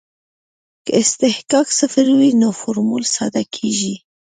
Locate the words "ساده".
3.15-3.43